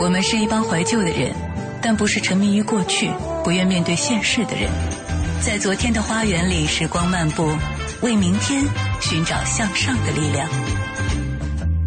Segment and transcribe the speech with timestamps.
[0.00, 1.30] 我们是一帮怀旧的人，
[1.82, 3.10] 但不是沉迷于过去、
[3.44, 4.70] 不愿面对现实的人。
[5.42, 7.46] 在昨天的花园里，时光漫步，
[8.00, 8.64] 为明天
[8.98, 10.48] 寻找向上的力量。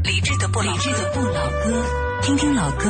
[0.03, 1.83] 理智的不理智的不老歌，
[2.21, 2.87] 听听老歌，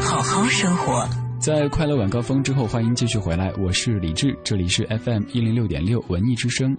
[0.00, 1.08] 好好生活。
[1.38, 6.76] 在快乐晚高峰之后，欢迎继续回来，我是李志，这里是 FM 一零六点六文艺之声。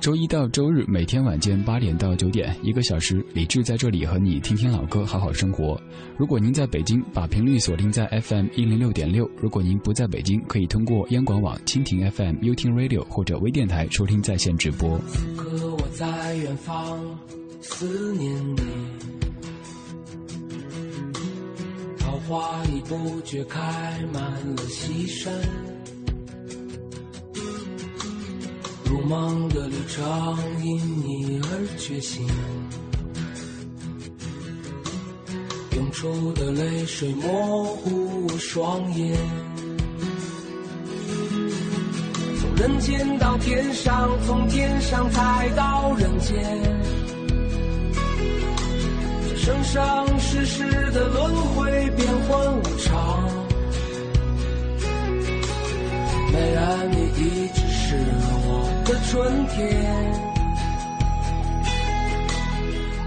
[0.00, 5.78] 周一到周日每天晚间八点到九点，一个小时，李志在这里和你听听老歌，好好生活。
[6.16, 14.98] 如果您在北京，把频率锁定在 FM 一零六点六；如果您不在北京，可以通过央广网、蜻蜓 FM、优听 Radio 或者微电台收听在线直播。
[15.36, 16.98] 可我在远方
[17.60, 18.62] 思念你，
[21.98, 23.60] 桃花已不觉开
[24.14, 24.22] 满
[24.56, 25.30] 了西山。
[28.90, 30.04] 如梦的旅程
[30.64, 30.76] 因
[31.06, 32.26] 你而觉醒，
[35.76, 39.16] 涌出的泪水模糊我双眼。
[42.40, 46.60] 从人间到天上，从天上再到人间，
[49.28, 53.30] 这生生世世的轮回变幻无常。
[56.32, 58.39] 美人，你一直是我。
[58.90, 60.12] 的春天，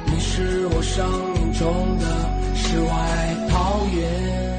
[0.06, 2.06] 你是我生命中的
[2.56, 4.53] 世外桃源。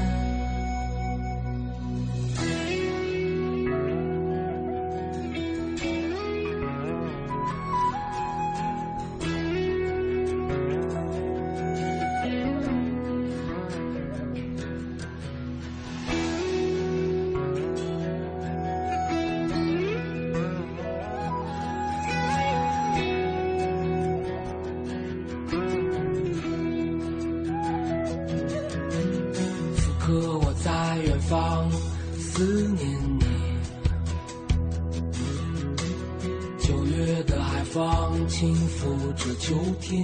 [39.87, 40.03] 天。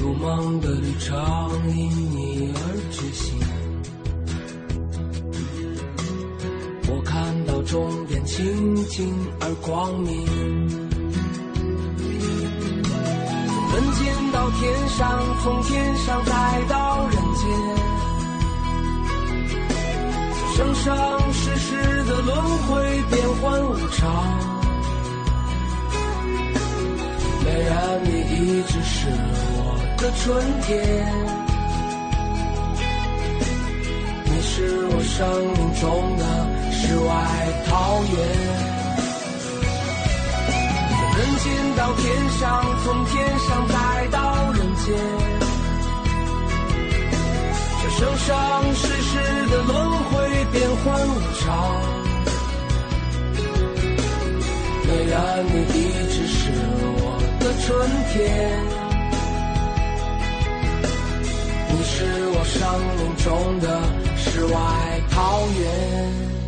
[0.00, 1.16] 如梦的旅程
[1.76, 2.58] 因你而
[2.90, 3.38] 觉醒
[6.88, 10.26] 我看到终点清净而光明。
[13.70, 17.94] 从人间到天上从天上再到人间。
[20.56, 24.33] 生生世世的轮回变幻无常
[29.06, 29.16] 你是
[29.52, 29.58] 我
[29.98, 30.24] 的春
[30.62, 30.70] 天。
[34.24, 34.54] 你是
[34.86, 35.20] 我生
[35.52, 35.84] 命中
[36.16, 36.22] 的
[36.72, 37.10] 世外
[37.66, 38.14] 桃源。
[40.88, 41.44] 从人间
[41.76, 42.42] 到天上
[42.82, 43.74] 从天上再
[44.08, 44.86] 到人间。
[47.82, 48.32] 这生生
[48.74, 49.12] 世世
[49.50, 49.72] 的轮
[50.04, 50.12] 回
[50.50, 51.10] 变幻无
[51.40, 51.44] 常。
[54.86, 56.50] 虽然你一直是
[56.96, 57.02] 我
[57.40, 57.68] 的春
[58.12, 58.83] 天。
[62.64, 63.82] 生命中的
[64.16, 64.58] 世外
[65.10, 66.43] 桃源。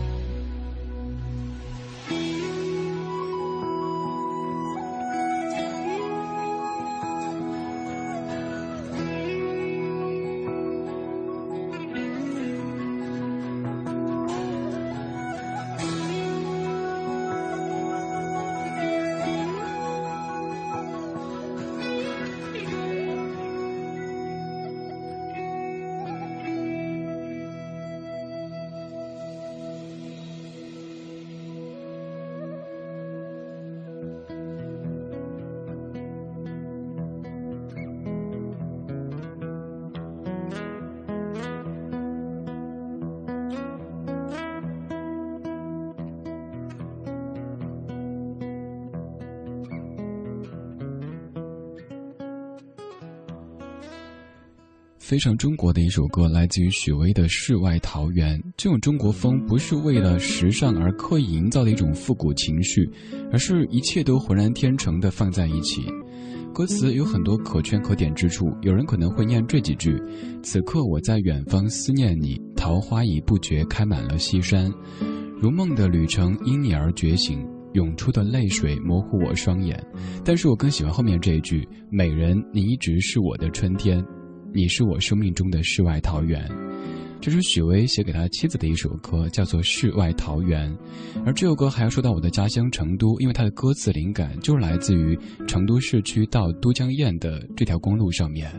[55.06, 58.36] 非常中国的一首歌，来自于许巍的《世外桃源》。
[58.56, 62.90] 这种中国风不是为了时尚而刻意营造的一种复古情绪，
[63.30, 65.84] 而是一切都浑然天成的放在一起。
[66.52, 69.96] 歌词有很多可圈可点之处，有人可能会念这几句
[70.42, 74.68] ：“此刻我在远方思念你，桃花已不觉开满了西山，
[75.40, 79.80] 如梦的旅程因你而觉醒，涌出的泪水模糊我双眼。”
[80.26, 84.04] 但是我更喜欢后面这一句：“美人，你一直是我的春天。”
[84.56, 86.42] 你是我生命中的世外桃源，
[87.20, 90.72] 这是许巍写给他妻子的一首歌，叫做《世外桃源》。
[91.26, 95.14] 而这首歌还要说到我的家乡成都，因为它的歌词灵感就是来自于
[95.46, 98.50] 成都市区到都江堰的这条公路上面。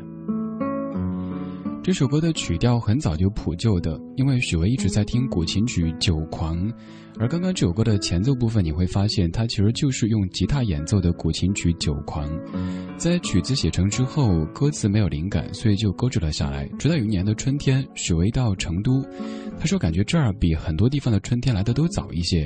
[1.87, 6.67] 这首歌的曲调很早就谱就的，因为许巍一直在听古琴曲《酒狂》，
[7.17, 12.29] 而刚刚这首歌的前奏部分，你会发现它其实就是用吉他演奏的古琴曲《酒狂》。
[12.97, 16.67] 在曲子写成之后，歌词没有灵感，所以就搁置了下来。
[16.77, 19.01] 直到有一年的春天，许巍到成都，
[19.57, 22.45] 他说感觉这儿比很多地方的春天来的都早一些。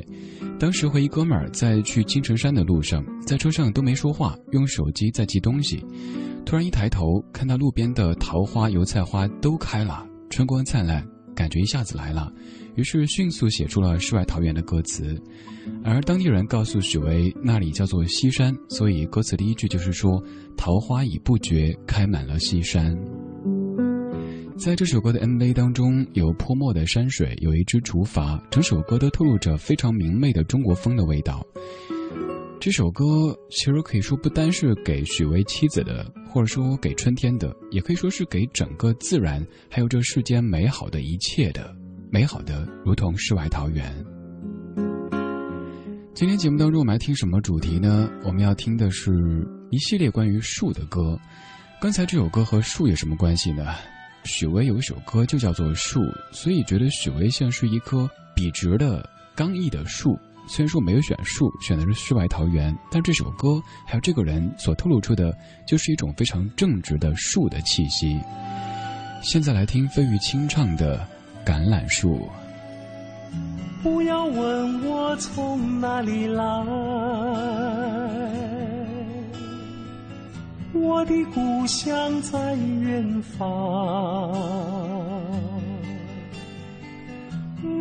[0.59, 5.83] 当时和一哥们儿在去青城山的路上，在车上都没说话，用手机在记东西。
[6.45, 12.31] 突然一抬头，看到路边的桃花、油菜花都开了，春光灿烂，感觉一下子来了。
[12.75, 15.17] 于是迅速写出了《世外桃源》的歌词。
[15.83, 20.21] 而当地人告诉许巍，那里叫做西山，所以歌词第一句就是说
[20.57, 22.93] ：“桃花已不觉，开满了西山。”
[24.57, 31.45] 在这首歌的 MV 当中，有泼墨的山水，有一只竹筏，整首歌都透露着非常明媚的中国风的味道。
[32.61, 41.75] 这首歌其实可以说不单是给许巍妻子的，或者说给春天的，也可以说是给整个自然，还有这世间美好的一切的，
[42.11, 43.91] 美好的如同世外桃源。
[46.13, 48.07] 今天节目当中，我们来听什么主题呢？
[48.23, 49.11] 我们要听的是
[49.71, 51.17] 一系列关于树的歌。
[51.81, 53.73] 刚才这首歌和树有什么关系呢？
[54.23, 55.99] 许巍有一首歌就叫做《树》，
[56.31, 59.03] 所以觉得许巍像是一棵笔直的、
[59.35, 60.15] 刚毅的树。
[60.53, 65.33] 虽然说没有选树，选的是世外桃源，但这首歌还有这个人所透露出的，
[65.65, 68.19] 就是一种非常正直的树的气息。
[69.23, 71.07] 现在来听费玉清唱的
[71.49, 72.17] 《橄榄树》。
[73.81, 76.43] 不要问我从哪里来，
[80.73, 84.29] 我的故乡在远方。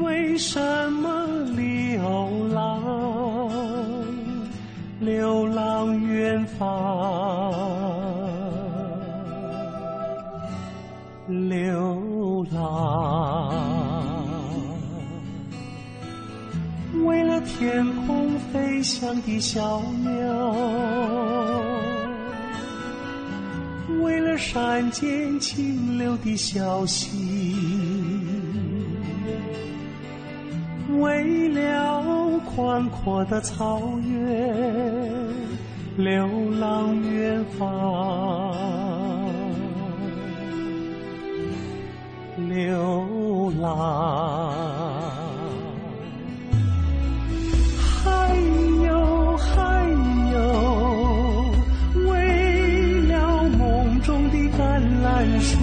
[0.01, 0.59] 为什
[0.93, 1.27] 么
[1.57, 3.51] 流浪？
[5.01, 7.53] 流浪远方，
[11.27, 13.53] 流浪。
[17.05, 20.55] 为了天空飞翔的小鸟，
[24.03, 27.90] 为了山间清流的小溪。
[31.01, 34.55] 为了宽阔的草原，
[35.97, 38.55] 流浪远方，
[42.49, 43.67] 流浪。
[48.03, 48.37] 还
[48.85, 49.89] 有还
[50.33, 50.39] 有，
[52.11, 55.59] 为了梦中的橄榄树，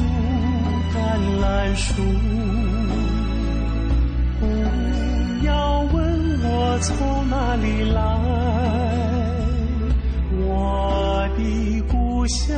[0.93, 0.95] 橄
[1.41, 1.45] 榄
[1.75, 2.01] 树。
[6.79, 8.01] 从哪里来？
[10.39, 12.55] 我的故乡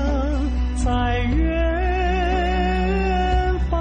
[0.75, 1.60] 在远
[3.69, 3.77] 方。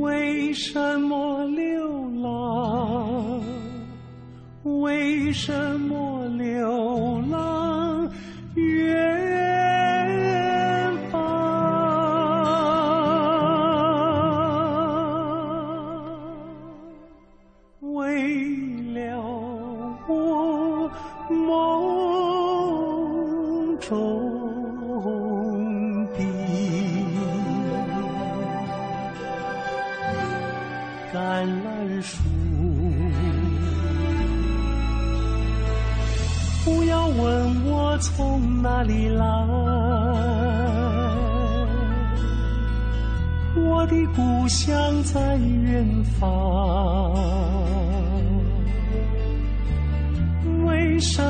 [0.00, 3.40] 为什么流浪？
[4.64, 5.69] 为什么
[44.16, 47.12] 故乡在远方。
[50.64, 51.22] 为啥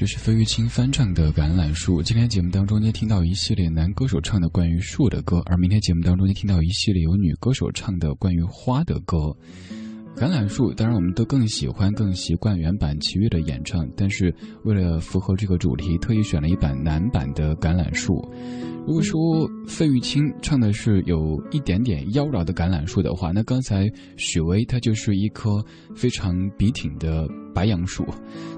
[0.00, 2.00] 这是费玉清翻唱的《橄榄树》。
[2.02, 9.36] 今天节目当中，您听到一系列男歌手唱的关于树的歌，而明天节目当中，您听到一系列有女歌手唱的关于花的歌。
[10.16, 18.14] 橄榄树，当然我们都更喜欢、更习惯原版齐豫的演唱，但是为了符合这个主题，特意选了一版男版的《橄榄树》。
[18.86, 19.18] 如果说
[19.66, 25.64] 费玉清唱的是有一点点妖娆的橄榄树的话，那刚才许巍他就是一棵
[25.94, 28.04] 非常笔挺的白杨树，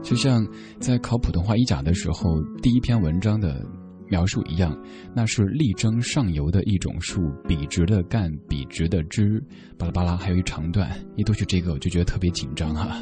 [0.03, 0.45] 就像
[0.81, 3.65] 在考普通话一甲的时候第一篇文章的。
[4.13, 4.79] 描述一样，
[5.15, 9.43] 那是力争上游的一种树，笔直的干，笔直的枝，
[9.79, 12.95] 巴拉巴拉，还有一长段，一读起这个我就觉得特别紧张哈。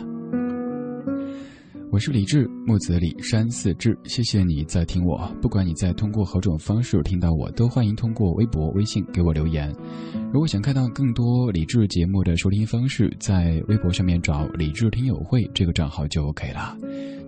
[1.90, 9.75] 我是李志，木子李山寺志，谢谢你在听我，不管你在通过何种方式听到我，都欢迎通过微博、微信给我留言。
[10.33, 16.76] 如果想看到更多李志节目的收听方式，在微博上面找李志听友会这个账号就 OK 了。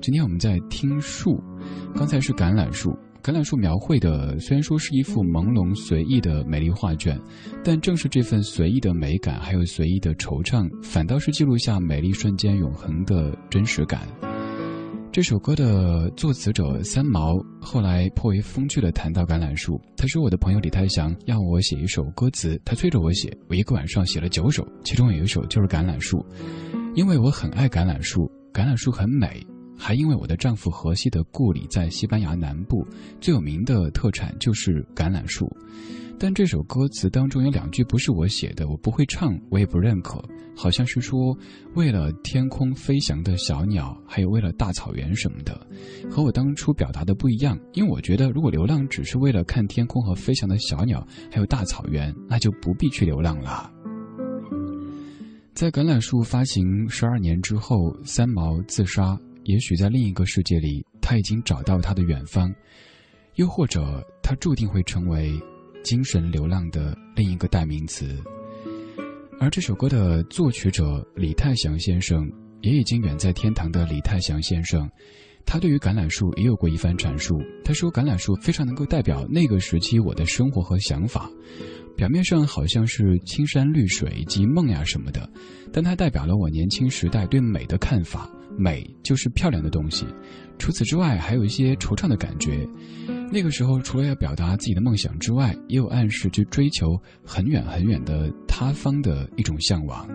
[0.00, 1.42] 今天我们在听树，
[1.96, 2.96] 刚才是橄榄树。
[3.22, 7.16] 橄榄树描绘的虽然说是一幅朦胧随意的美丽画卷，
[7.62, 14.08] 但正是这份随意的美感，还有随意的惆怅，反倒是记录下美丽瞬间永恒的真实感。
[15.12, 26.26] 这首歌的作词者三毛后来颇为风趣地谈到橄榄树，他说：“我的朋友李泰祥要我写一首歌词，他催着我写，我一个晚上写了九首，其中有一首就是橄榄树，
[26.96, 29.46] 因为我很爱橄榄树，橄榄树很美。”
[29.84, 32.86] 还因为我的丈夫荷西的故里在西班牙南部，
[33.20, 35.50] 最有名的特产就是橄榄树。
[36.20, 40.22] 但这首歌词当中有两句不是我写的，我不会唱，我也不认可。
[40.54, 41.36] 好像是说
[41.74, 45.66] 为了天空飞翔的小鸟，还有为了大草原什么的，
[46.08, 47.58] 和我当初表达的不一样。
[47.72, 53.68] 因为我觉得，如果流浪只是为了看天空和飞翔的小鸟，还有大草原，那就不必去流浪了。
[55.54, 59.18] 在橄榄树发行十二年之后，三毛自杀。
[59.44, 62.52] 也许在另一个世界里，他已经找到他的远方，
[63.34, 65.32] 又或者他注定会成为
[65.82, 68.16] 精神流浪的另一个代名词。
[69.40, 72.30] 而这首歌的作曲者李泰祥先生，
[72.60, 74.88] 也已经远在天堂的李泰祥先生，
[75.44, 77.42] 他对于橄榄树也有过一番阐述。
[77.64, 81.28] 他说：“橄榄树非常能够代表那个时期我的生活和想法。”
[81.96, 85.28] 表面上好像是青山绿水及梦呀什么的，
[85.72, 88.30] 但它代表了我年轻时代对美的看法。
[88.58, 90.06] 美就是漂亮的东西。
[90.58, 92.66] 除此之外，还有一些惆怅的感觉。
[93.32, 100.08] 那个时候，除了要表达自己的梦想之外，也有暗示去追求很远很远的他方的一种向往。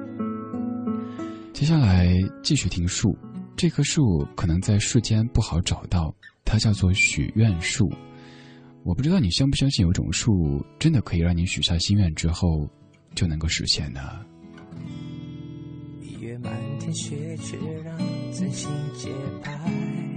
[1.51, 2.13] 接下来
[2.43, 3.17] 继续听树，
[3.55, 6.13] 这棵树可能在世间不好找到，
[6.45, 7.91] 它叫做许愿树。
[8.83, 12.69] 我不知道你相不相信有种树真的可以让你许下心愿之后
[13.15, 13.99] 就能够实现呢？
[15.99, 16.53] 一月满
[16.87, 17.97] 天雪，却让
[18.31, 19.09] 真心洁
[19.43, 20.16] 白。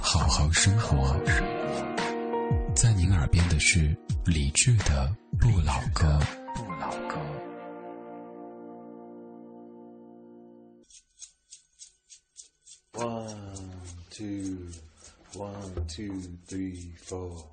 [0.00, 1.16] 好好生活。
[2.74, 6.18] 在您耳边的是理智的不老歌。
[6.54, 7.16] 不老歌。
[12.94, 13.32] One,
[14.10, 14.68] two,
[15.34, 17.44] one, two, three, four.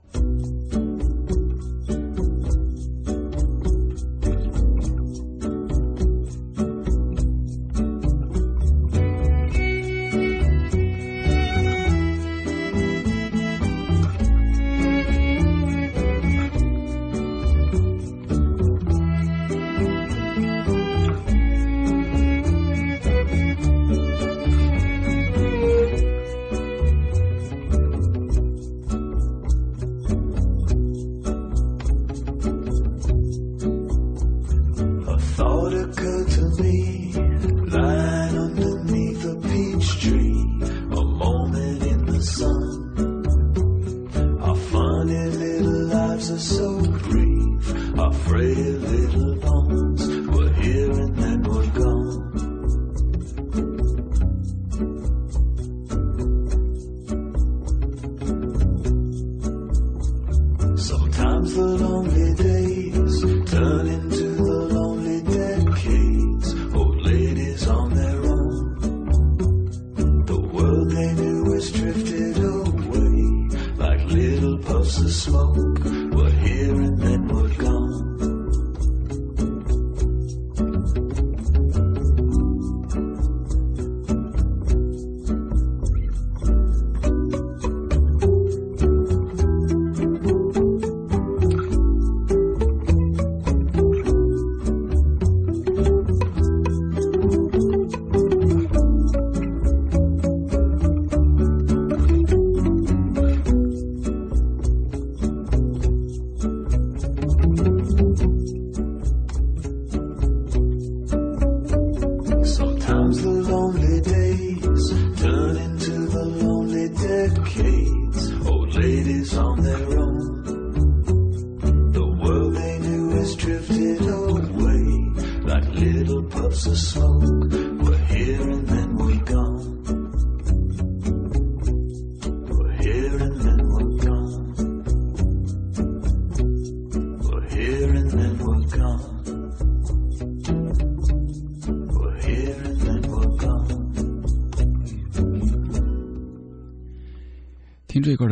[61.50, 61.89] comfort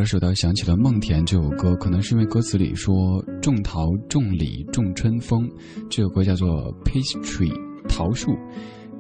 [0.08, 5.50] 听这歌的时候，倒想起了《梦田》这首歌，可能是因为歌词里说“种桃、种李、种春风”，
[5.92, 6.48] 这首歌叫做
[6.86, 7.54] Peach Tree
[7.90, 8.32] 桃树。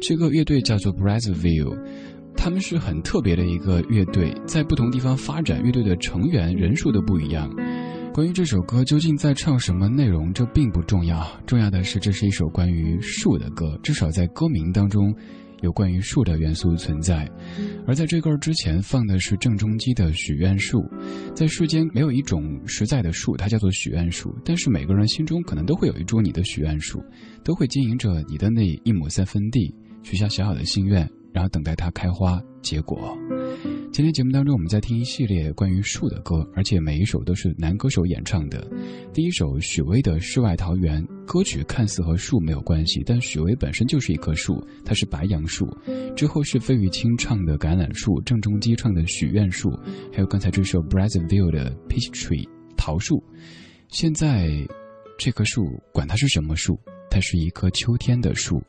[0.01, 1.75] 这个乐队叫做 Brazzaville，
[2.35, 7.49] 他们是很特别的一个乐队，在不同地方发展，乐队的成员人数都不一样。
[8.13, 15.15] 关于这首歌究竟在唱什么内容，这并不重要，重要的是这是一首关于树的歌，至少在歌名当中
[15.61, 17.29] 有关于树的元素存在。
[17.85, 20.79] 而在这歌之前放的是郑中基的《许愿树》，
[21.33, 27.03] 在世间没有一种实在的树，它叫做许愿树，但是每个人心中可能都会有一株你的许愿树，
[27.43, 33.17] 都会经营着你的那一亩三分地，许下小小的心愿，然后等待它开花结果。
[33.97, 38.63] 今天节目当中，我们在听一系列关于树的歌，而且每一首都是男歌手演唱的。
[39.11, 45.65] 第一首许巍的《世外桃源》，歌曲看似和树没有关系，但许巍本身就是一棵树，它是白杨树。
[46.15, 49.71] 之后是费玉清唱的《橄榄树》，郑中基唱的《许愿树》，
[50.13, 53.23] 还有刚才这首 Brazzaville 的 Peach Tree 桃树。
[53.87, 54.47] 现在
[55.17, 56.79] 这棵树，管它是什么树，
[57.09, 58.61] 它是一棵秋天的树。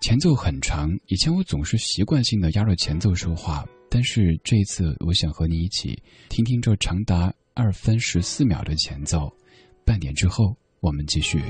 [0.00, 9.30] 前奏很长，以前我总是习惯性的压着前奏说话，但是这一次，我想和你一起听听这长达二分十四秒的前奏。
[9.84, 11.42] 半点之后，我们继续。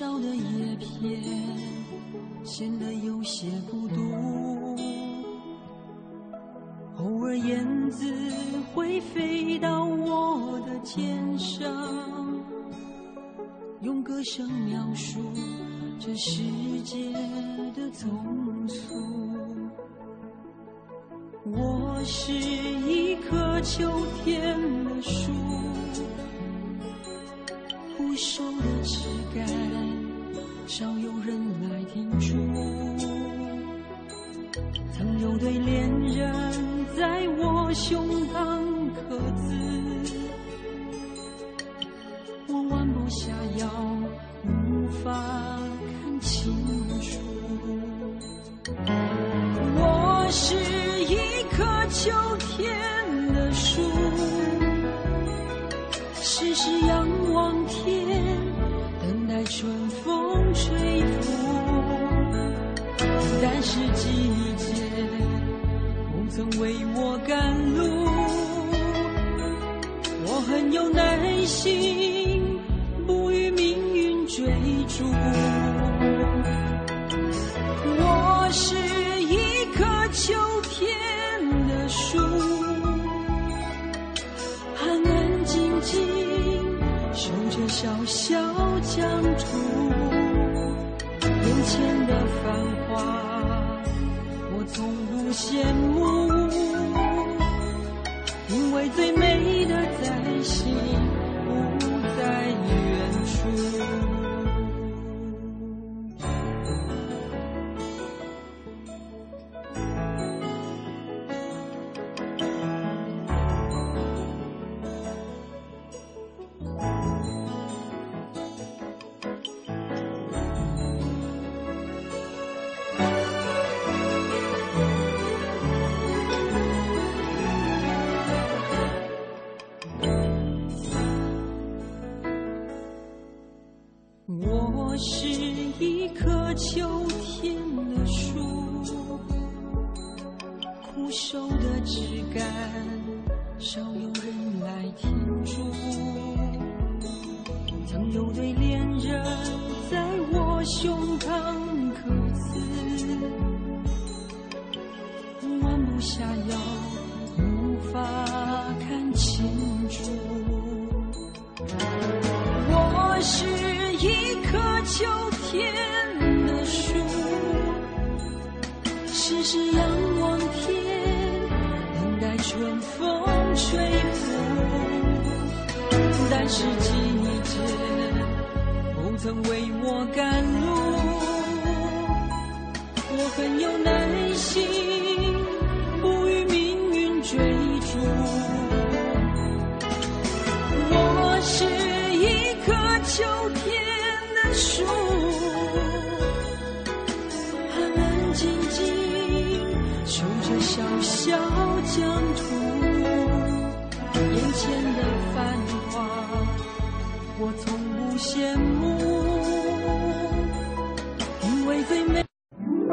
[0.00, 1.22] 少的叶片
[2.42, 4.00] 显得有些孤独。
[6.96, 8.10] 偶尔燕子
[8.72, 11.70] 会飞到我的肩上，
[13.82, 15.20] 用歌声描述
[15.98, 16.44] 这世
[16.82, 17.12] 界
[17.74, 18.94] 的匆促。
[21.44, 23.86] 我是一棵秋
[24.24, 25.30] 天的树，
[27.98, 29.06] 枯瘦的枝，
[30.70, 31.36] 少有人
[31.68, 32.32] 来停驻。
[34.96, 38.06] 曾有对恋人在我胸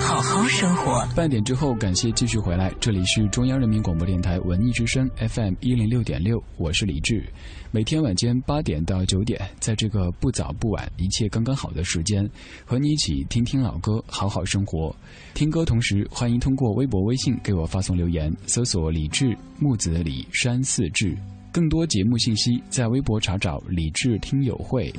[0.00, 1.06] 好好生活。
[1.14, 7.24] 半点之后，感谢继续回来，这里是中央人民广播电台文艺之声 FM 一零六点六，我是李志。
[7.70, 12.28] 每天晚间八点到九点，在这个不早不晚、一切刚刚好的时间，
[12.64, 14.94] 和你一起听听老歌，好好生活。
[15.34, 21.16] 听歌同时，欢迎通过微博、微信给我发送留言，搜索“李志木子李山四志”。
[21.52, 24.92] 更多节目信息，在微博查找“李志听友会”。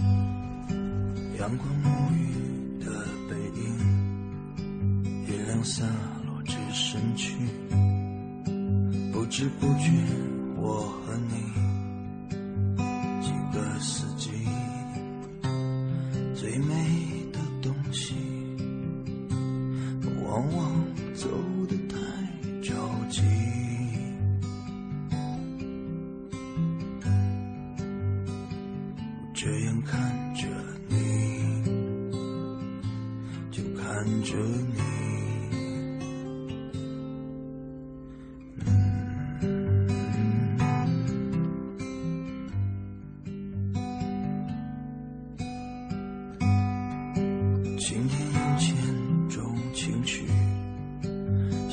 [1.40, 2.39] 阳光沐浴
[5.60, 5.84] 光，洒
[6.26, 7.36] 落至身躯，
[9.12, 9.92] 不知不觉，
[10.56, 11.36] 我和你
[13.22, 14.32] 几个四季，
[16.34, 16.74] 最美
[17.34, 18.16] 的东西，
[20.24, 20.69] 往往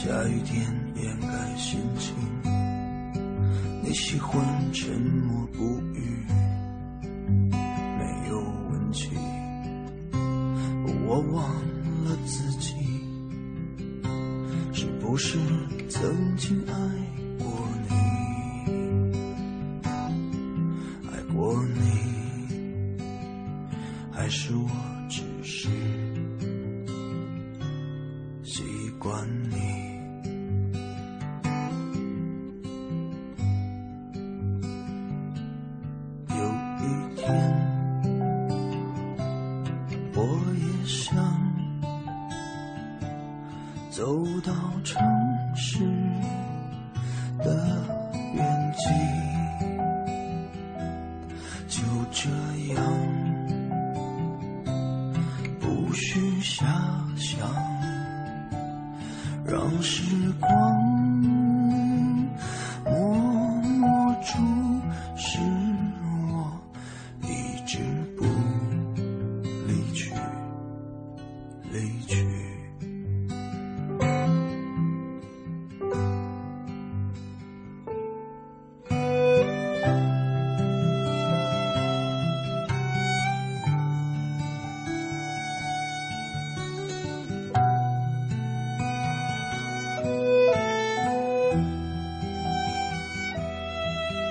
[0.06, 0.64] 下雨天
[1.02, 2.14] 掩盖心情。
[3.82, 4.40] 你喜欢
[4.72, 6.24] 沉默不语。
[7.50, 8.38] 没有
[8.70, 9.10] 问题，
[11.08, 11.44] 我忘
[12.04, 12.72] 了自己
[14.72, 15.40] 是不是
[15.88, 16.72] 曾经爱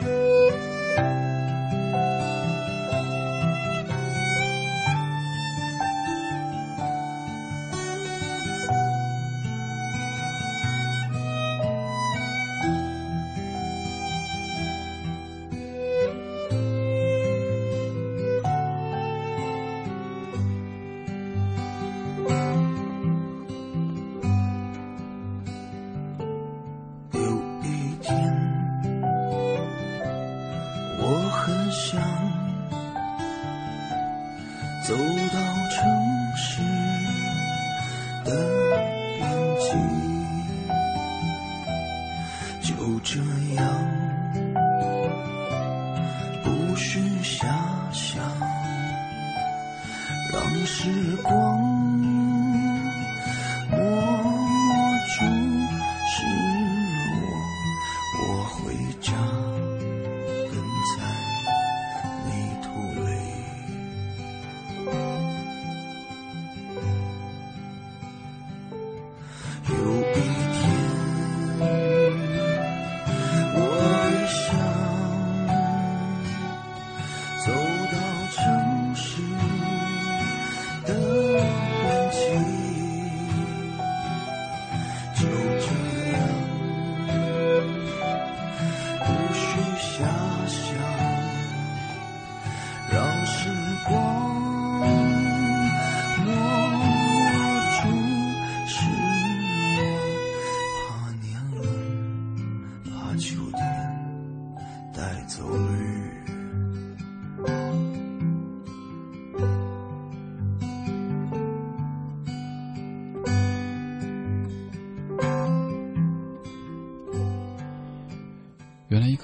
[0.06, 0.35] 有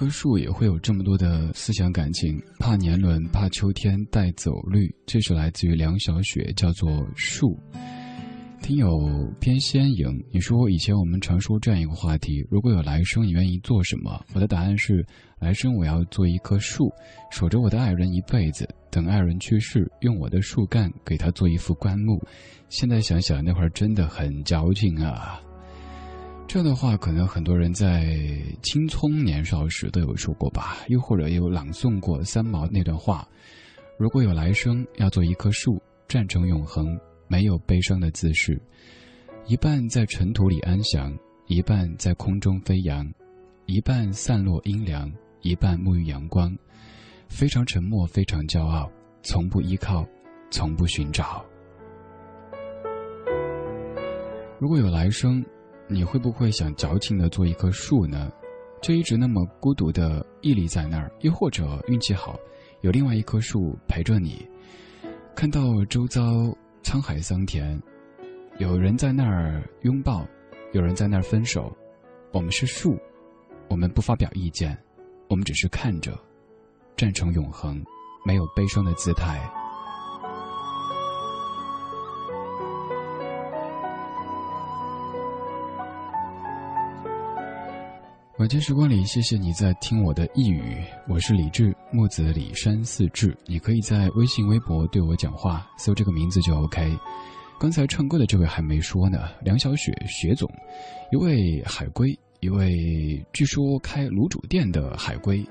[0.02, 4.92] 棵树也会有这么多的思想感情，怕年轮，怕秋天带走绿。
[5.06, 7.56] 这首来自于梁小雪，叫做《树》。
[8.64, 14.20] 听友偏仙影，你说以前我们常说这样一个话题：如果有来生，你愿意做什么？
[14.34, 15.06] 我的答案是，
[15.40, 16.92] 来生我要做一棵树，
[17.30, 22.20] 守着我的爱人一辈子，等爱人去世，用我的树干给他做一副棺木。
[22.70, 25.40] 现在想想，那会儿真的很矫情啊。
[26.54, 28.14] 这样的话，可能很多人在
[28.62, 33.26] 青葱年少时都有说过吧，又或者有朗诵过三毛那段话：
[33.98, 38.62] 如果有来生，要做一棵树，站成永恒，没有悲伤的姿势，
[39.46, 43.10] 一半在尘土里安详，一半在空中飞扬，
[43.66, 45.10] 一半散落阴凉，
[45.44, 46.54] 一半沐浴阳光，
[47.30, 48.92] 非常沉默，非常骄傲，
[49.24, 50.06] 从不依靠，
[50.50, 51.46] 从不寻找。
[54.60, 55.42] 如果有来生。
[55.92, 58.32] 你会不会想矫情的做一棵树呢？
[58.82, 62.40] 就一直那么孤独的屹立在那儿，又或者运气好，
[62.80, 64.48] 有另外一棵树陪着你，
[65.36, 66.22] 看到周遭
[66.82, 67.78] 沧海桑田，
[68.58, 70.26] 有人在那儿拥抱，
[70.72, 71.72] 有人在那儿分手，
[72.32, 72.98] 我们是树，
[73.68, 74.76] 我们不发表意见，
[75.28, 76.18] 我们只是看着，
[76.96, 77.84] 站成永恒，
[78.26, 79.61] 没有悲伤的姿态。
[88.42, 90.84] 晚间时光里，谢谢你在听我的一语。
[91.08, 93.38] 我是李志，木子李山四志。
[93.46, 96.98] 你可以在微信、微博对我讲话，搜这个名字就 OK。
[97.60, 100.52] 刚才唱歌的这位还没说呢，梁小雪，雪总，
[101.12, 105.46] 一位海归，一位据说开卤煮店的海归。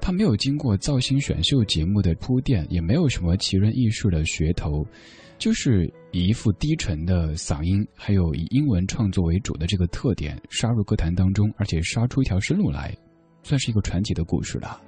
[0.00, 4.86] 他没有经过造星选秀节目的铺垫，也没有什么奇人异事的噱头。
[5.38, 12.96] 就是以一副低沉的嗓音，还有以英文创作为主的这个特点，杀入歌坛当中，而且杀出一条生路来，
[13.42, 14.80] 算是一个传奇的故事了。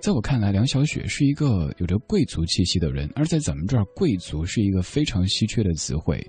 [0.00, 6.24] 在我看来，梁小雪是一个有着贵族气息的人，而在咱们这儿，贵族是一个非常稀缺的词汇。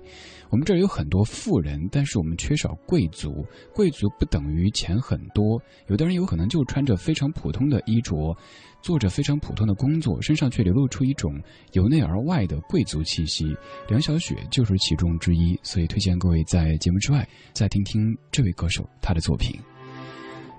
[0.50, 3.46] 我们这儿有很多富人，但是我们缺少贵族。
[3.72, 8.36] 贵族不等于钱很多，有的人有可能就穿着非常普通的衣着。
[8.80, 11.38] 做着非常普通的工作，身上却流露出一种
[11.72, 13.56] 由内而外的贵族气息。
[13.88, 19.58] 梁小雪就是其中之一，所以推荐各位在节目之外再听听这位歌手他的作品。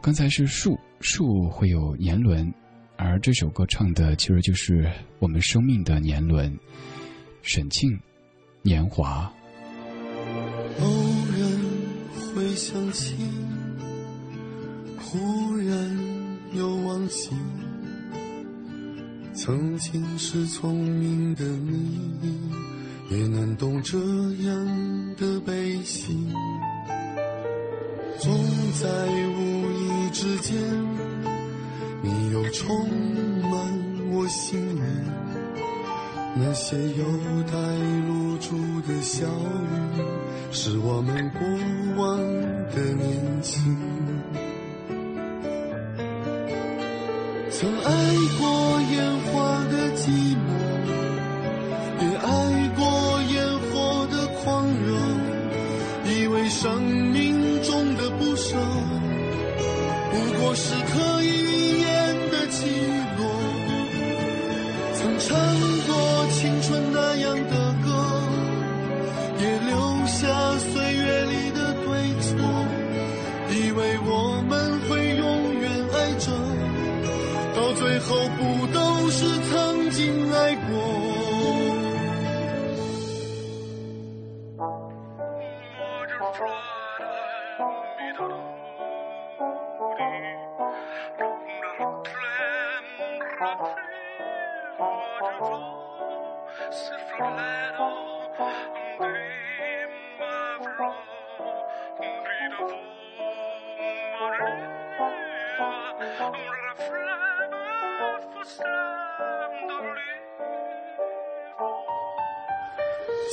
[0.02, 2.54] 刚才是树，树会有年轮，
[2.98, 6.56] 而这首歌唱的其实就是我们生命的年轮。
[7.42, 7.98] 沈庆，
[8.62, 9.32] 年华。
[10.80, 10.86] 偶
[11.38, 13.16] 然会想起，
[14.98, 15.98] 忽然
[16.54, 17.32] 又忘记。
[19.50, 22.00] 曾经是聪明的你，
[23.10, 26.16] 也能懂这样的悲喜。
[28.20, 28.32] 总
[28.80, 30.56] 在无意之间，
[32.04, 32.88] 你又充
[33.42, 33.52] 满
[34.12, 34.82] 我心里。
[36.36, 37.06] 那些有
[37.52, 37.58] 带
[38.08, 38.56] 露珠
[38.88, 40.04] 的小雨，
[40.52, 41.42] 是我们过
[41.98, 42.20] 往
[42.70, 43.76] 的年轻。
[47.52, 47.92] 曾爱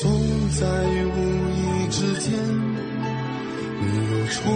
[0.00, 0.10] 总
[0.50, 1.16] 在无
[1.50, 2.32] 意之间，
[3.80, 4.52] 你又充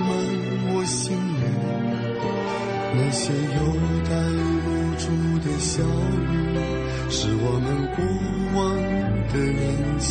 [0.00, 0.08] 满
[0.74, 1.42] 我心里。
[2.94, 3.58] 那些有
[4.08, 4.66] 带露
[4.98, 5.04] 珠
[5.38, 6.34] 的小雨，
[7.08, 7.98] 是我们过
[8.58, 8.60] 往
[9.28, 9.64] 的年
[10.00, 10.10] 轻。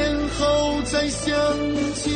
[0.00, 1.34] 再见后再相
[1.94, 2.14] 见。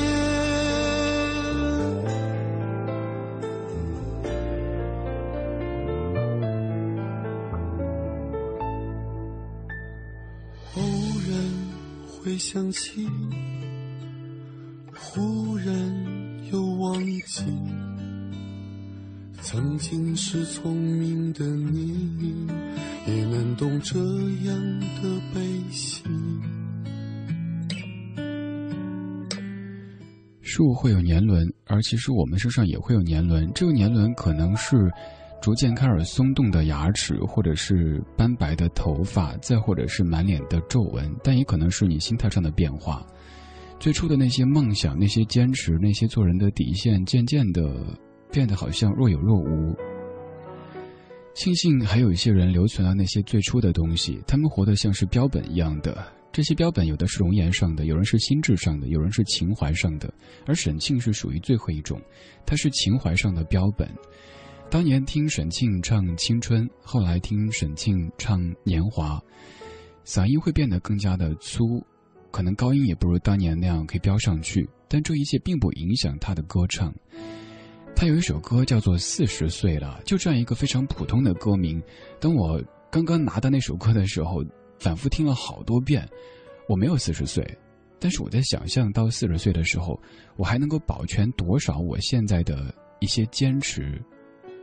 [10.76, 10.82] 偶
[11.28, 11.36] 然
[12.06, 13.06] 会想起，
[14.96, 15.66] 忽然
[16.50, 17.44] 又忘记。
[19.42, 22.46] 曾经是聪明的你，
[23.06, 23.98] 也能懂这
[24.48, 26.02] 样的悲喜。
[30.54, 33.50] 树会有年轮，而其实我们身上也会有年轮。
[33.56, 34.88] 这个年轮可能是
[35.42, 43.04] 逐渐开始松动的牙齿，或者是斑白的头发，再或者是满脸的皱纹，但也可能是你心态上的变化。
[43.80, 47.84] 最初的那些梦想、那些坚持、那些做人的底线，渐渐的
[48.30, 49.74] 变得好像若有若无。
[51.34, 55.98] 庆幸还有一些人留存了那些最初的东西，他们活得像是标本一样的。
[56.34, 60.12] 这些标本有的是容颜上的，有人是心智上的，有人是情怀上的，
[60.46, 61.96] 而沈庆是属于最后一种，
[62.44, 63.88] 他是情怀上的标本。
[64.68, 69.16] 当年听沈庆唱《青春》，后来听沈庆唱《年华》，
[70.04, 71.62] 嗓音会变得更加的粗，
[72.32, 76.92] 可能高音也不如当年那样可以飙上去，但这一切并不影响他的歌唱。
[77.94, 81.80] 他有一首歌叫做《四十岁了》，就这样一个非常普通的歌名。
[82.18, 82.60] 当我
[82.90, 84.42] 刚刚拿到那首歌的时候，
[84.78, 86.08] 反复听了好多遍。
[86.68, 87.46] 我没有四十岁，
[87.98, 90.00] 但是我在想象到四十岁的时候，
[90.36, 94.02] 我还能够保全多少我现在的一些坚持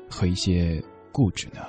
[0.09, 1.61] 和一些固执呢？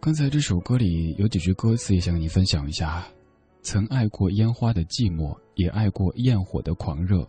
[0.00, 3.06] 刚才这首歌里有几句歌词也想跟你分享一下。
[3.62, 7.28] 曾爱过烟花的寂寞，也爱过焰火的狂热，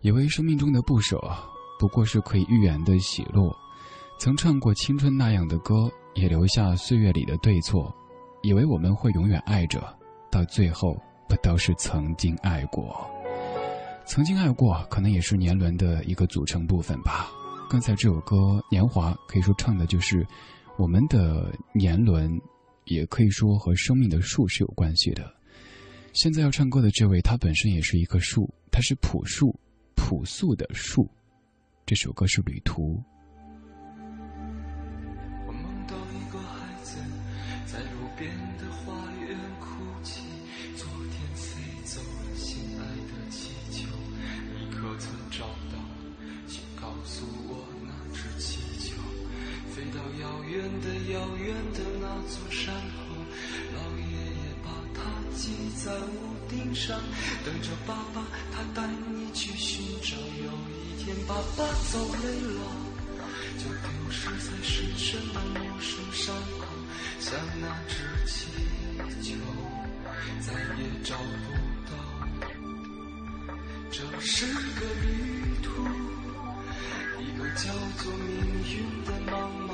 [0.00, 1.20] 以为生命中的不舍
[1.78, 3.56] 不过是可以预言的喜落。
[4.18, 7.94] 曾唱过青春那样的歌，也留下岁月里的对错，
[8.42, 9.82] 以为我们会永远爱着，
[10.30, 10.96] 到最后
[11.28, 13.06] 不都是曾经爱过？
[14.06, 17.28] 曾经爱过，可能也是年轮的一个组成部分吧。
[17.68, 18.36] 刚才这首歌
[18.70, 20.26] 《年华》可以说唱的就是
[20.78, 22.30] 我们的年轮，
[22.84, 25.30] 也可以说和生命的树是有关系的。
[26.12, 29.54] 现在要唱歌的这位，他本身也是一棵树，他是朴树，
[29.96, 31.10] 朴素的树。
[31.84, 32.94] 这首歌是《旅途》。
[51.14, 53.14] 遥远的那座山后，
[53.72, 55.00] 老爷爷把它
[55.36, 55.52] 系
[55.84, 57.00] 在屋顶上，
[57.44, 60.16] 等着爸爸他带你去寻找。
[60.16, 62.60] 有一天爸爸走累了。
[63.56, 66.66] 就丢失在深深的陌生山口，
[67.20, 67.94] 像那只
[68.26, 68.48] 气
[69.22, 69.36] 球，
[70.40, 71.46] 再也找不
[71.88, 71.92] 到。
[73.90, 75.06] 这是个旅
[75.62, 75.66] 途，
[77.20, 78.34] 一个叫做命
[78.68, 79.32] 运的茫
[79.68, 79.73] 茫。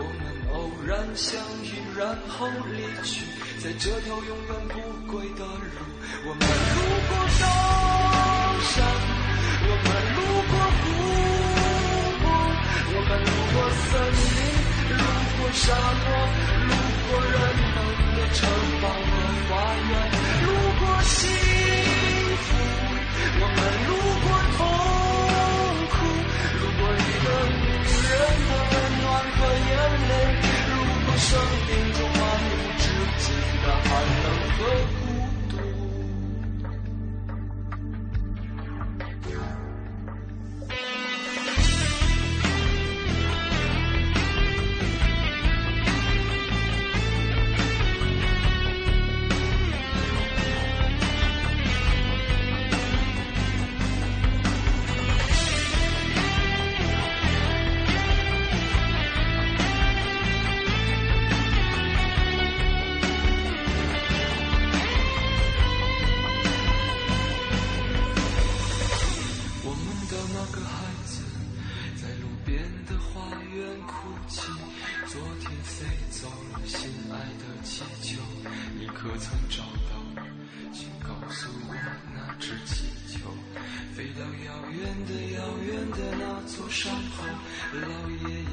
[0.00, 0.24] 我们
[0.54, 3.20] 偶然相遇，然后离去，
[3.62, 4.80] 在这条永远不
[5.12, 5.78] 归的路。
[6.24, 7.44] 我们路过高
[8.64, 8.80] 山，
[9.62, 10.82] 我们路过湖
[12.20, 12.24] 泊。
[12.92, 13.92] 我们路过森
[14.32, 14.40] 林，
[14.96, 15.04] 路
[15.36, 15.62] 过沙
[16.00, 16.08] 漠，
[16.66, 16.72] 路
[17.06, 17.36] 过人
[17.74, 17.78] 们
[18.16, 18.38] 的城
[18.80, 19.12] 堡和
[19.48, 19.50] 花
[19.90, 19.92] 园，
[20.46, 20.48] 路
[20.80, 21.12] 过幸
[22.40, 22.48] 福。
[23.42, 23.90] 我们路
[31.30, 34.99] 生命中漫无止境的寒冷和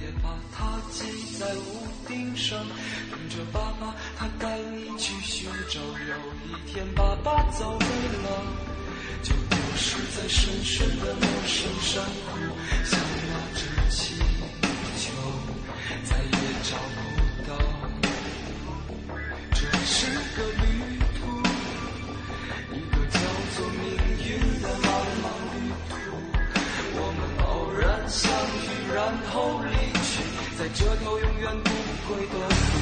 [0.02, 2.58] 也把它系在屋顶上，
[3.12, 5.80] 等着爸爸他带你去寻找。
[5.80, 8.28] 有一天爸爸走了，
[9.24, 12.38] 就丢失在深深的陌生山谷，
[12.86, 14.16] 像那只气
[14.98, 15.12] 球，
[16.04, 16.32] 再也
[16.64, 17.52] 找不到。
[19.52, 20.66] 这是个旅
[21.18, 21.20] 途，
[22.72, 23.20] 一个叫
[23.56, 23.84] 做命
[24.26, 24.28] 运
[24.62, 24.86] 的茫
[25.24, 25.58] 茫旅
[25.89, 25.91] 途。
[27.00, 28.98] 我们偶然相遇，然
[29.32, 29.62] 后，
[30.80, 32.76] 这条永远不会断。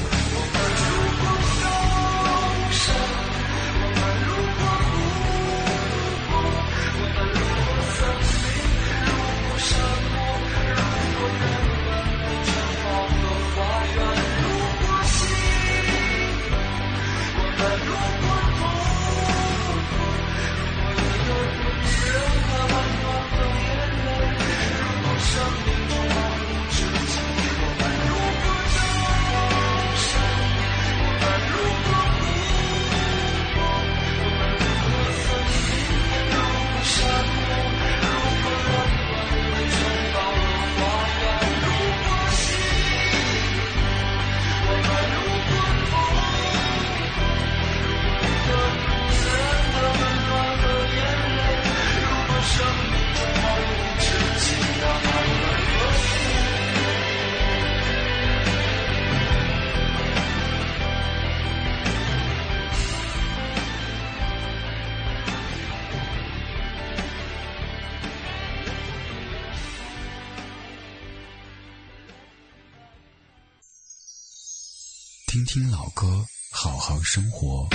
[75.46, 76.04] 听听老歌，
[76.50, 77.68] 好好生活。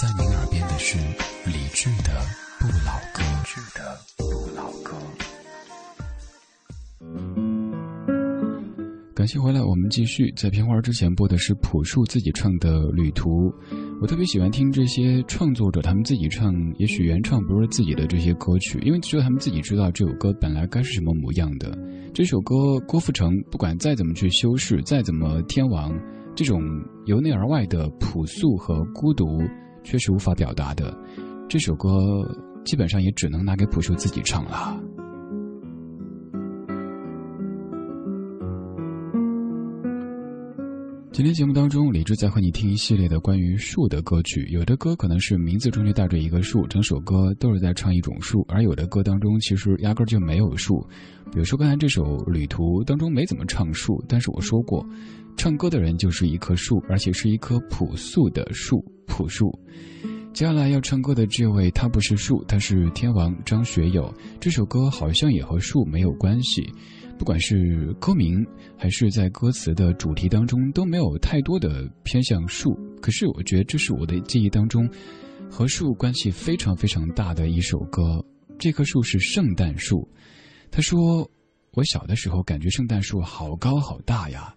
[0.00, 0.96] 在您耳边的是
[1.44, 2.12] 李志的
[2.60, 3.20] 《不老歌》。
[3.44, 4.24] 志的不
[4.54, 4.94] 老歌。
[9.12, 10.32] 感谢回来，我们继续。
[10.36, 13.50] 在片花之前播的是朴树自己唱的《旅途》，
[14.00, 21.76] 我特别喜欢听这些创作者他们自己唱，也许原唱不是自己的这些歌曲，因为只有他们自己知道这首歌本来该是什么模样的。
[22.14, 25.92] 这首歌郭富城不管再怎么去修饰，再怎么天王，
[26.34, 26.60] 这种
[27.06, 29.40] 由内而外的朴素和孤独，
[29.84, 30.92] 确实无法表达的。
[31.48, 31.88] 这首歌
[32.64, 34.80] 基本上也只能拿给朴树自己唱了。
[41.14, 44.48] 今天节目当中，李志在和你听一系列的关于树的歌曲。
[44.50, 50.84] 有的歌可能是名字中就带着一个树，整首歌都是在唱一种树；而有的歌当中其实压根就没有树。
[51.30, 52.02] 比如说刚才这首
[52.32, 54.84] 《旅途》当中没怎么唱树，但是我说过，
[55.36, 59.56] 唱歌的人就是一棵树，而且是一棵朴素的树，朴树。
[60.32, 64.12] 接下来要唱歌的这位，他不是树，他是天王张学友。
[64.40, 66.68] 这首歌好像也和树没有关系。
[67.18, 68.46] 不管是歌名
[68.76, 72.78] 还是在歌词的主题当中，都没有太多的偏向树。
[73.00, 74.88] 可是我觉得这是我的记忆当中
[75.50, 78.24] 和树关系非常非常大的一首歌。
[78.58, 80.08] 这棵树是圣诞树。
[80.70, 81.28] 他说
[81.72, 84.54] ：“我小的时候感觉圣诞树好高好大呀，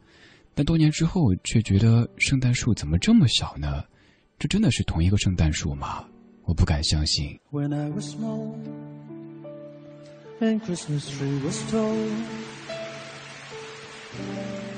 [0.53, 3.83] 但多年之后却觉得圣诞树怎么这么小呢？
[4.39, 6.05] 这真的是同一个圣诞树吗？
[6.45, 8.55] 我不敢相信。” When I was small
[10.39, 11.95] and Christmas tree was tall,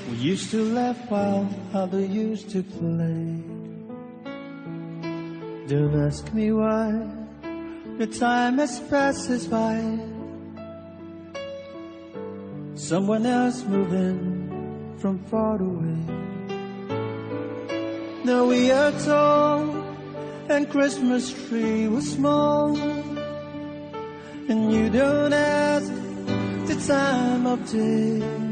[0.10, 3.44] we used to laugh while others used to play.
[5.68, 6.92] Don't ask me why
[7.98, 10.00] the time has passes by.
[12.76, 16.00] Someone else moving from far away.
[18.24, 19.90] Now we are tall
[20.50, 22.76] and Christmas tree was small.
[24.50, 25.92] And you don't ask
[26.66, 28.49] the time of day.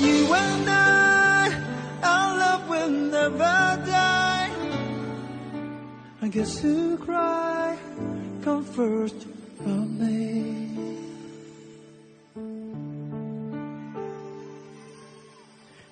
[0.00, 1.52] You and I,
[2.02, 4.50] our love will never die.
[6.22, 7.78] I guess who cry
[8.42, 9.26] come first
[9.62, 10.24] for me.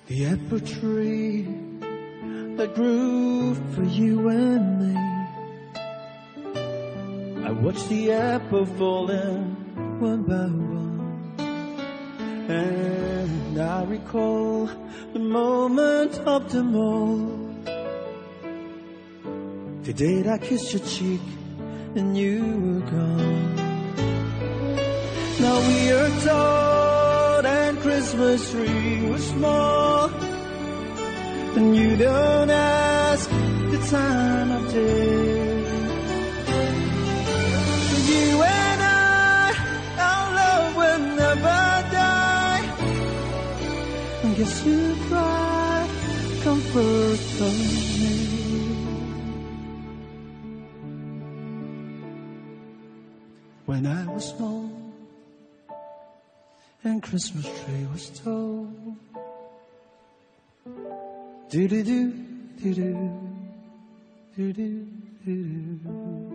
[0.07, 1.47] The apple tree
[2.57, 4.95] that grew for you and me.
[7.47, 9.55] I watched the apple falling
[9.99, 10.92] one by one.
[12.49, 14.69] And I recall
[15.13, 16.19] the moment
[16.75, 17.17] all.
[19.83, 21.21] The day I kissed your cheek
[21.95, 23.55] and you were gone.
[25.39, 30.09] Now we are tall and Christmas tree was small.
[31.55, 35.22] And you don't ask the time of day.
[44.43, 45.87] Guess you cry,
[46.43, 48.13] comfort me.
[53.65, 54.69] When I was small
[56.83, 58.67] and Christmas tree was tall.
[61.49, 62.11] Do do do
[62.61, 62.93] do do
[64.35, 64.85] do do
[65.23, 66.32] do.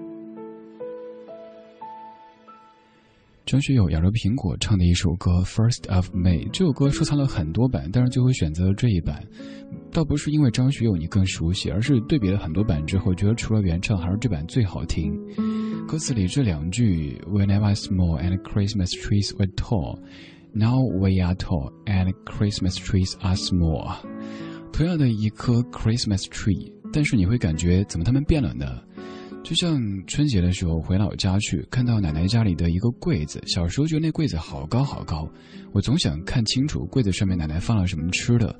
[3.49, 9.27] 张学友咬着苹果唱的一首歌《First of May》，这首歌收藏了很多版，但是最后选择了这一版，
[9.91, 15.11] 倒不是因为张学友你更熟悉，而是对比了很多版之后，觉得除了原唱，还是这版最好听。
[15.87, 19.99] 歌词里这两句：When I was small and Christmas trees were tall,
[20.53, 23.97] now we are tall and Christmas trees are small。
[24.75, 28.67] 同样的一棵 Christmas tree，但是你会感觉怎么它们变了呢？
[29.43, 35.27] 就像春节的时候回老家去，看到奶奶家里的一个柜子，小时候觉得那柜子好高好高，
[35.73, 38.55] 我总想看清楚柜子上面奶奶放了什么吃的，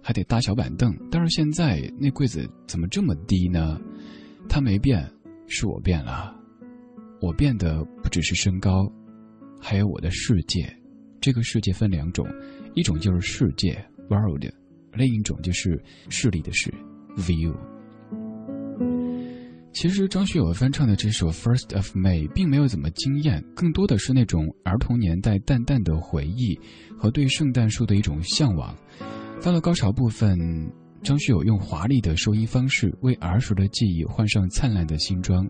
[0.00, 0.94] 还得搭小板凳。
[1.10, 3.80] 但是现在那柜子怎么这么低呢？
[4.48, 5.04] 它没变，
[5.48, 6.34] 是我变了。
[7.20, 8.88] 我变的不只是身高，
[9.60, 10.72] 还有我的世界。
[11.20, 12.24] 这个世界分两种，
[12.74, 13.76] 一种就是世界
[14.08, 14.44] （world），
[14.92, 16.72] 另一种就是视力的视
[17.16, 17.52] （view）。
[19.80, 26.58] 其实张学友翻唱的这首《First of May》并没有怎么惊艳，更多的是那种儿童年代淡淡的回忆
[26.98, 28.76] 和对圣诞树的一种向往。
[29.40, 30.36] 到了高潮部分，
[31.00, 35.48] 张学友用华丽的收音方式为儿时的记忆换上灿烂的新装。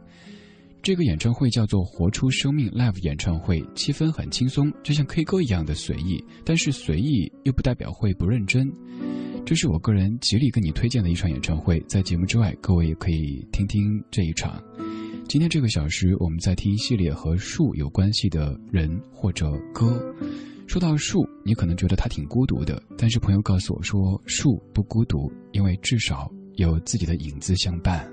[0.82, 8.70] 这个演唱会叫做“活出生命 Live” 演唱会，气氛很轻松，就像 K 歌一样的随意，但是随意又不代表会不认真。
[9.48, 14.62] 这是我个人极力跟你推荐的一场演唱会，在节目之外，各位也可以听听这一场。
[15.26, 20.04] 今天这个小时，我们在听一系列和树有关系的人或者歌。
[20.66, 28.06] 说到树，你可能觉得它挺孤独的，但是朋友告诉我说，树不孤独，因为至少有自己的影子相伴。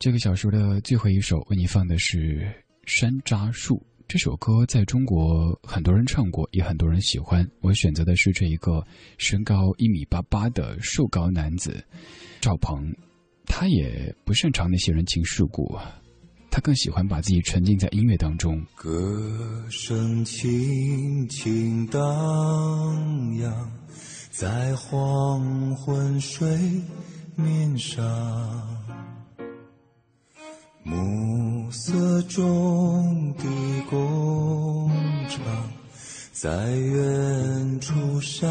[0.00, 2.16] 这个小说的最后一首为你放的是
[2.86, 3.74] 《山楂树》。
[4.08, 7.44] 这首歌在中国很多人唱过，也很多人喜欢。
[7.60, 8.80] 我选择的是这一个
[9.18, 11.84] 身高一米八八的瘦高男子
[12.40, 12.94] 赵鹏，
[13.46, 15.76] 他也不擅长那些人情世故，
[16.52, 18.64] 他更喜欢把自己沉浸在音乐当中。
[18.76, 22.00] 歌声轻轻荡
[23.38, 23.72] 漾
[24.30, 26.48] 在黄昏水
[27.34, 28.85] 面上。
[30.88, 33.44] 暮色中的
[33.90, 34.88] 工
[35.28, 35.42] 厂，
[36.30, 38.48] 在远处闪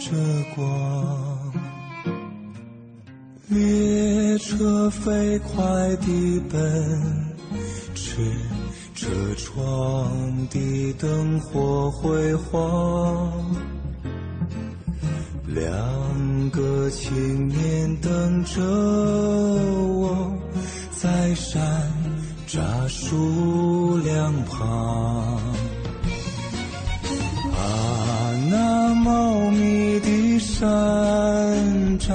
[0.00, 0.16] 着
[0.54, 1.52] 光。
[3.48, 7.36] 列车飞快地奔
[7.94, 8.16] 驰，
[8.94, 10.10] 车窗
[10.48, 13.30] 的灯火辉煌。
[15.48, 20.32] 两个青年等着我。
[21.02, 21.60] 在山
[22.46, 25.36] 楂树两旁，
[27.50, 27.58] 啊，
[28.48, 30.62] 那茂密的山
[31.98, 32.12] 楂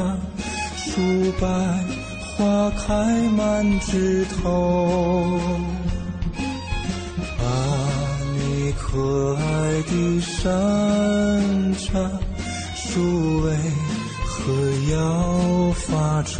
[0.77, 1.01] 树
[1.37, 1.47] 白
[2.37, 2.93] 花开
[3.35, 5.37] 满枝头，
[7.39, 7.45] 啊，
[8.37, 9.43] 你可爱
[9.81, 12.09] 的山楂
[12.73, 13.53] 树为
[14.23, 14.53] 何
[14.93, 16.39] 要发愁？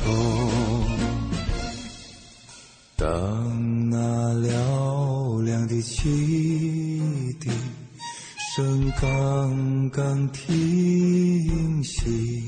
[2.99, 3.97] 当那
[4.33, 6.03] 嘹亮的汽
[7.39, 7.51] 笛
[8.55, 12.43] 声刚刚停息，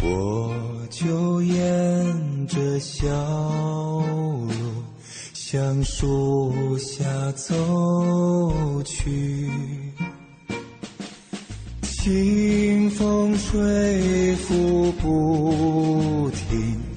[0.00, 0.54] 我
[0.90, 4.48] 就沿着小路
[5.34, 9.50] 向树下走去，
[11.82, 16.87] 清风吹拂不停。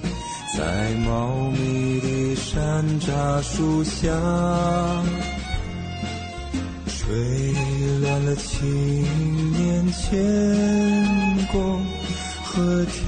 [0.62, 4.12] 在茂密的山楂树下，
[6.86, 7.52] 吹
[8.00, 10.08] 乱了青年牵
[11.50, 11.60] 挂
[12.44, 13.02] 和天。